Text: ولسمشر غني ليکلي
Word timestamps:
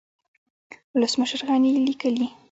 ولسمشر 0.95 1.41
غني 1.49 1.71
ليکلي 1.85 2.27